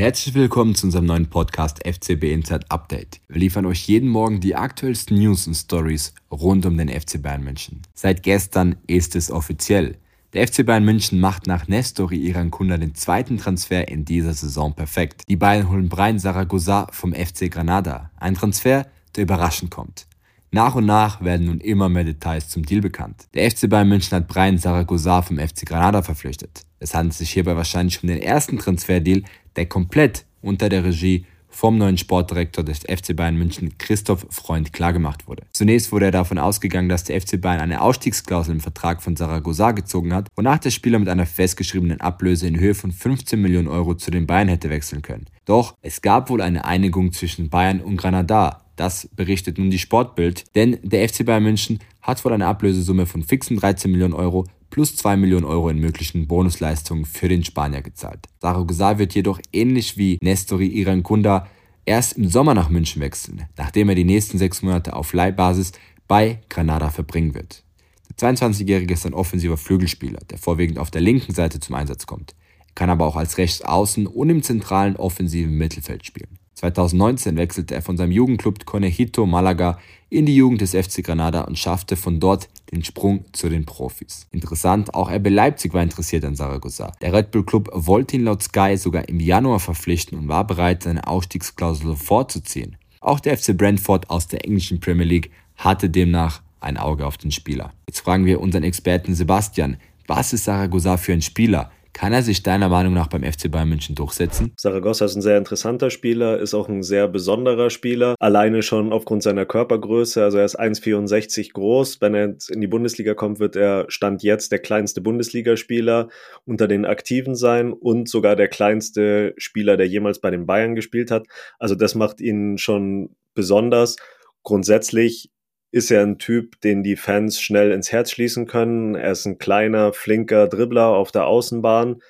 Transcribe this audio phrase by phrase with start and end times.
[0.00, 3.20] Herzlich willkommen zu unserem neuen Podcast FCB Inside Update.
[3.28, 7.44] Wir liefern euch jeden Morgen die aktuellsten News und Stories rund um den FC Bayern
[7.44, 7.82] München.
[7.92, 9.98] Seit gestern ist es offiziell.
[10.32, 15.24] Der FC Bayern München macht nach Nestori Irankunda den zweiten Transfer in dieser Saison perfekt.
[15.28, 18.10] Die Bayern holen Brian Zaragoza vom FC Granada.
[18.16, 18.86] Ein Transfer,
[19.16, 20.06] der überraschend kommt.
[20.52, 23.28] Nach und nach werden nun immer mehr Details zum Deal bekannt.
[23.34, 26.62] Der FC Bayern München hat Brian Zaragoza vom FC Granada verpflichtet.
[26.80, 29.22] Es handelt sich hierbei wahrscheinlich um den ersten Transferdeal,
[29.54, 35.28] der komplett unter der Regie vom neuen Sportdirektor des FC Bayern München, Christoph Freund, klargemacht
[35.28, 35.44] wurde.
[35.52, 39.72] Zunächst wurde er davon ausgegangen, dass der FC Bayern eine Ausstiegsklausel im Vertrag von Saragossa
[39.72, 43.94] gezogen hat, wonach der Spieler mit einer festgeschriebenen Ablöse in Höhe von 15 Millionen Euro
[43.94, 45.26] zu den Bayern hätte wechseln können.
[45.44, 48.64] Doch es gab wohl eine Einigung zwischen Bayern und Granada.
[48.80, 53.22] Das berichtet nun die Sportbild, denn der FC Bayern München hat wohl eine Ablösesumme von
[53.22, 58.20] fixen 13 Millionen Euro plus 2 Millionen Euro in möglichen Bonusleistungen für den Spanier gezahlt.
[58.40, 61.46] Saragossa wird jedoch ähnlich wie Nestori Irankunda
[61.84, 65.72] erst im Sommer nach München wechseln, nachdem er die nächsten sechs Monate auf Leihbasis
[66.08, 67.62] bei Granada verbringen wird.
[68.08, 72.34] Der 22-Jährige ist ein offensiver Flügelspieler, der vorwiegend auf der linken Seite zum Einsatz kommt.
[72.68, 76.39] Er kann aber auch als Rechtsaußen und im zentralen offensiven Mittelfeld spielen.
[76.60, 79.78] 2019 wechselte er von seinem Jugendclub Conejito Malaga
[80.10, 84.26] in die Jugend des FC Granada und schaffte von dort den Sprung zu den Profis.
[84.30, 86.92] Interessant, auch RB Leipzig war interessiert an Saragossa.
[87.00, 90.82] Der Red Bull Club wollte ihn laut Sky sogar im Januar verpflichten und war bereit,
[90.82, 92.76] seine Ausstiegsklausel vorzuziehen.
[93.00, 97.30] Auch der FC Brentford aus der englischen Premier League hatte demnach ein Auge auf den
[97.30, 97.72] Spieler.
[97.88, 101.70] Jetzt fragen wir unseren Experten Sebastian, was ist Saragossa für ein Spieler?
[101.92, 104.52] Kann er sich deiner Meinung nach beim FC Bayern München durchsetzen?
[104.56, 108.14] Saragossa ist ein sehr interessanter Spieler, ist auch ein sehr besonderer Spieler.
[108.18, 110.22] Alleine schon aufgrund seiner Körpergröße.
[110.22, 112.00] Also er ist 1,64 groß.
[112.00, 116.08] Wenn er jetzt in die Bundesliga kommt, wird er Stand jetzt der kleinste Bundesligaspieler
[116.44, 121.10] unter den Aktiven sein und sogar der kleinste Spieler, der jemals bei den Bayern gespielt
[121.10, 121.26] hat.
[121.58, 123.96] Also das macht ihn schon besonders.
[124.42, 125.30] Grundsätzlich
[125.72, 128.94] ist er ein Typ, den die Fans schnell ins Herz schließen können.
[128.94, 132.02] Er ist ein kleiner, flinker Dribbler auf der Außenbahn.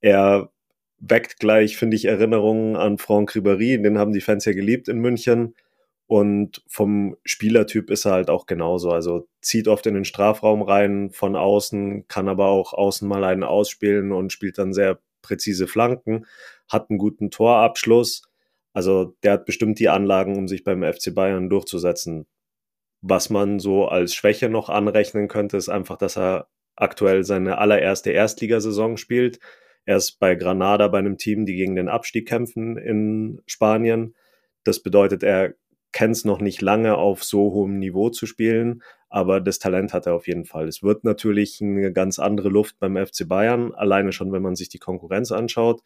[0.00, 0.50] Er
[0.98, 3.82] weckt gleich, finde ich, Erinnerungen an Franck Ribéry.
[3.82, 5.54] Den haben die Fans ja geliebt in München.
[6.06, 8.90] Und vom Spielertyp ist er halt auch genauso.
[8.90, 13.44] Also zieht oft in den Strafraum rein von außen, kann aber auch außen mal einen
[13.44, 16.26] ausspielen und spielt dann sehr präzise Flanken,
[16.68, 18.22] hat einen guten Torabschluss.
[18.74, 22.26] Also der hat bestimmt die Anlagen, um sich beim FC Bayern durchzusetzen.
[23.02, 28.10] Was man so als Schwäche noch anrechnen könnte, ist einfach, dass er aktuell seine allererste
[28.12, 29.40] Erstligasaison spielt.
[29.84, 34.14] Er ist bei Granada bei einem Team, die gegen den Abstieg kämpfen in Spanien.
[34.64, 35.54] Das bedeutet, er
[35.90, 40.06] kennt es noch nicht lange auf so hohem Niveau zu spielen, aber das Talent hat
[40.06, 40.68] er auf jeden Fall.
[40.68, 44.68] Es wird natürlich eine ganz andere Luft beim FC Bayern, alleine schon, wenn man sich
[44.68, 45.82] die Konkurrenz anschaut.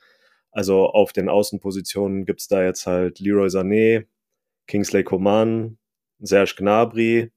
[0.53, 4.07] Also auf den Außenpositionen gibt's da jetzt halt Leroy Sané,
[4.67, 5.79] Kingsley Coman,
[6.21, 7.31] Serge Gnabry.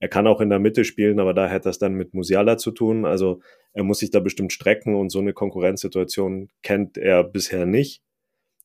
[0.00, 2.72] Er kann auch in der Mitte spielen, aber da hätte das dann mit Musiala zu
[2.72, 3.04] tun.
[3.04, 3.40] Also
[3.72, 8.02] er muss sich da bestimmt strecken und so eine Konkurrenzsituation kennt er bisher nicht.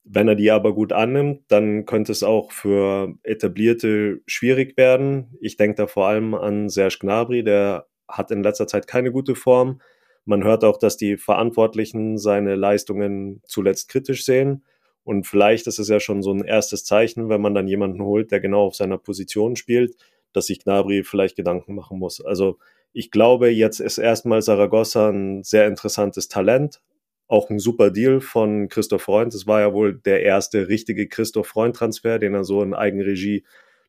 [0.04, 5.38] Wenn er die aber gut annimmt, dann könnte es auch für Etablierte schwierig werden.
[5.40, 9.36] Ich denke da vor allem an Serge Gnabry, der hat in letzter Zeit keine gute
[9.36, 9.82] Form.
[10.26, 14.64] Man hört auch, dass die Verantwortlichen seine Leistungen zuletzt kritisch sehen.
[15.10, 18.30] Und vielleicht ist es ja schon so ein erstes Zeichen, wenn man dann jemanden holt,
[18.30, 19.96] der genau auf seiner Position spielt,
[20.34, 22.24] dass sich Gnabry vielleicht Gedanken machen muss.
[22.24, 22.60] Also
[22.94, 26.80] ich glaube, jetzt ist erstmal Saragossa ein sehr interessantes Talent.
[27.28, 29.34] Auch ein super Deal von Christoph Freund.
[29.34, 33.44] Es war ja wohl der erste richtige Christoph Freund-Transfer, den er so in Eigenregie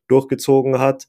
[0.07, 1.07] durchgezogen hat.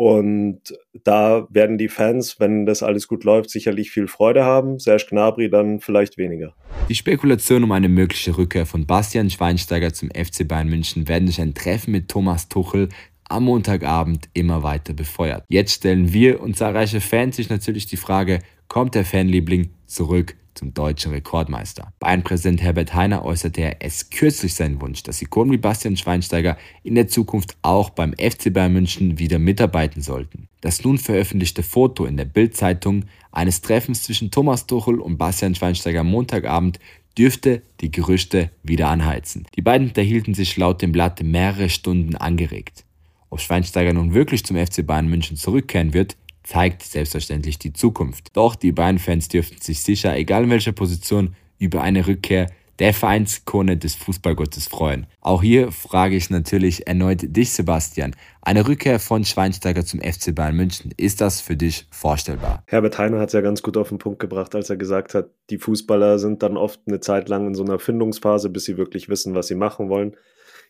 [0.00, 0.62] Und
[1.04, 4.78] da werden die Fans, wenn das alles gut läuft, sicherlich viel Freude haben.
[4.78, 6.54] Serge Gnabry dann vielleicht weniger.
[6.88, 11.38] Die Spekulation um eine mögliche Rückkehr von Bastian Schweinsteiger zum FC Bayern München werden durch
[11.38, 12.88] ein Treffen mit Thomas Tuchel
[13.28, 15.44] am Montagabend immer weiter befeuert.
[15.50, 20.74] Jetzt stellen wir und zahlreiche Fans sich natürlich die Frage, kommt der Fanliebling zurück zum
[20.74, 21.92] deutschen Rekordmeister.
[21.98, 26.94] Bayern-Präsident Herbert Heiner äußerte er es kürzlich seinen Wunsch, dass Ikonen wie Bastian Schweinsteiger in
[26.94, 30.48] der Zukunft auch beim FC Bayern München wieder mitarbeiten sollten.
[30.60, 36.04] Das nun veröffentlichte Foto in der Bild-Zeitung eines Treffens zwischen Thomas Tuchel und Bastian Schweinsteiger
[36.04, 36.78] Montagabend
[37.16, 39.46] dürfte die Gerüchte wieder anheizen.
[39.56, 42.84] Die beiden unterhielten sich laut dem Blatt mehrere Stunden angeregt.
[43.30, 46.16] Ob Schweinsteiger nun wirklich zum FC Bayern München zurückkehren wird,
[46.50, 48.36] zeigt selbstverständlich die Zukunft.
[48.36, 52.48] Doch die beiden Fans dürften sich sicher, egal in welcher Position, über eine Rückkehr
[52.80, 55.06] der Vereinskone des Fußballgottes freuen.
[55.20, 58.16] Auch hier frage ich natürlich erneut dich, Sebastian.
[58.42, 62.64] Eine Rückkehr von Schweinsteiger zum FC Bayern München, ist das für dich vorstellbar?
[62.66, 65.30] Herbert Heiner hat es ja ganz gut auf den Punkt gebracht, als er gesagt hat,
[65.50, 69.08] die Fußballer sind dann oft eine Zeit lang in so einer Findungsphase, bis sie wirklich
[69.08, 70.16] wissen, was sie machen wollen.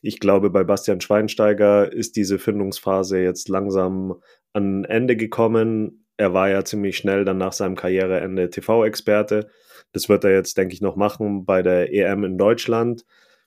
[0.03, 4.15] Ich glaube, bei Bastian Schweinsteiger ist diese Findungsphase jetzt langsam
[4.52, 6.06] an Ende gekommen.
[6.17, 9.49] Er war ja ziemlich schnell dann nach seinem Karriereende TV-Experte.
[9.93, 13.05] Das wird er jetzt, denke ich, noch machen bei der EM in Deutschland.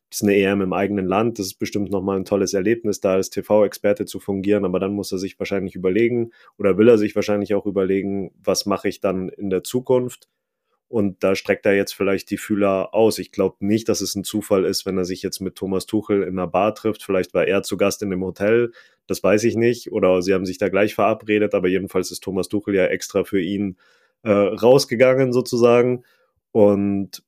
[0.09, 1.39] Das ist eine EM im eigenen Land.
[1.39, 4.65] Das ist bestimmt nochmal ein tolles Erlebnis, da als TV-Experte zu fungieren.
[4.65, 8.65] Aber dann muss er sich wahrscheinlich überlegen oder will er sich wahrscheinlich auch überlegen, was
[8.65, 10.29] mache ich dann in der Zukunft?
[10.93, 13.17] Und da streckt er jetzt vielleicht die Fühler aus.
[13.17, 16.21] Ich glaube nicht, dass es ein Zufall ist, wenn er sich jetzt mit Thomas Tuchel
[16.21, 17.01] in einer Bar trifft.
[17.01, 18.71] Vielleicht war er zu Gast in dem Hotel.
[19.07, 19.91] Das weiß ich nicht.
[19.91, 21.55] Oder sie haben sich da gleich verabredet.
[21.55, 23.77] Aber jedenfalls ist Thomas Tuchel ja extra für ihn
[24.21, 26.03] äh, rausgegangen sozusagen.
[26.51, 27.23] Und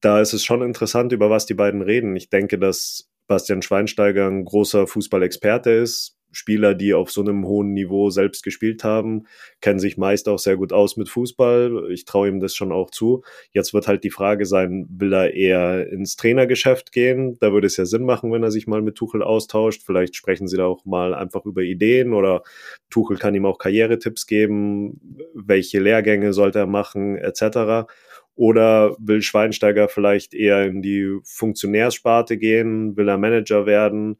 [0.00, 2.16] da ist es schon interessant, über was die beiden reden.
[2.16, 6.15] Ich denke, dass Bastian Schweinsteiger ein großer Fußballexperte ist.
[6.36, 9.26] Spieler, die auf so einem hohen Niveau selbst gespielt haben,
[9.60, 11.90] kennen sich meist auch sehr gut aus mit Fußball.
[11.90, 13.22] Ich traue ihm das schon auch zu.
[13.52, 17.36] Jetzt wird halt die Frage sein, will er eher ins Trainergeschäft gehen?
[17.40, 19.82] Da würde es ja Sinn machen, wenn er sich mal mit Tuchel austauscht.
[19.84, 22.42] Vielleicht sprechen sie da auch mal einfach über Ideen oder
[22.90, 25.00] Tuchel kann ihm auch Karrieretipps geben,
[25.34, 27.88] welche Lehrgänge sollte er machen, etc.
[28.34, 32.96] Oder will Schweinsteiger vielleicht eher in die Funktionärssparte gehen?
[32.96, 34.18] Will er Manager werden?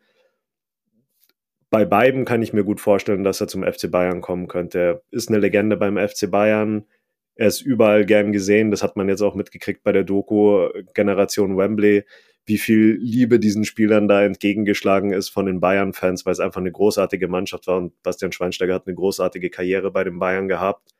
[1.70, 4.78] Bei beiden kann ich mir gut vorstellen, dass er zum FC Bayern kommen könnte.
[4.78, 6.86] Er ist eine Legende beim FC Bayern.
[7.34, 8.70] Er ist überall gern gesehen.
[8.70, 12.04] Das hat man jetzt auch mitgekriegt bei der Doku Generation Wembley,
[12.46, 16.70] wie viel Liebe diesen Spielern da entgegengeschlagen ist von den Bayern-Fans, weil es einfach eine
[16.70, 20.94] großartige Mannschaft war und Bastian Schweinsteiger hat eine großartige Karriere bei den Bayern gehabt.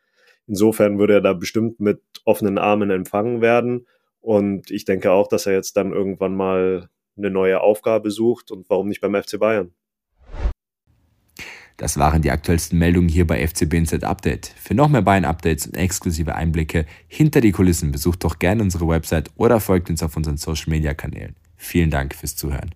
[0.49, 3.87] Insofern würde er da bestimmt mit offenen Armen empfangen werden.
[4.21, 8.69] Und ich denke auch, dass er jetzt dann irgendwann mal eine neue Aufgabe sucht und
[8.69, 9.73] warum nicht beim FC Bayern.
[11.77, 14.55] Das waren die aktuellsten Meldungen hier bei FCB Insight Update.
[14.57, 19.31] Für noch mehr Bayern-Updates und exklusive Einblicke hinter die Kulissen besucht doch gerne unsere Website
[19.37, 21.37] oder folgt uns auf unseren Social-Media-Kanälen.
[21.57, 22.75] Vielen Dank fürs Zuhören.